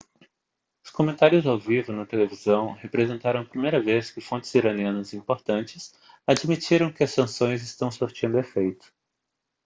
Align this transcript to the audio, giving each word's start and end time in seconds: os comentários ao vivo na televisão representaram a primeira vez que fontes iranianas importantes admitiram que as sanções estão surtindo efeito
os 0.83 0.89
comentários 0.89 1.45
ao 1.45 1.59
vivo 1.59 1.91
na 1.91 2.07
televisão 2.07 2.71
representaram 2.73 3.41
a 3.41 3.45
primeira 3.45 3.79
vez 3.79 4.09
que 4.09 4.19
fontes 4.19 4.51
iranianas 4.55 5.13
importantes 5.13 5.93
admitiram 6.25 6.91
que 6.91 7.03
as 7.03 7.11
sanções 7.11 7.61
estão 7.61 7.91
surtindo 7.91 8.39
efeito 8.39 8.91